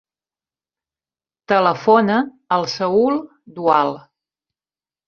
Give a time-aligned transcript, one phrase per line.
[1.53, 2.17] Telefona
[2.59, 3.21] al Saül
[3.61, 3.97] Dual.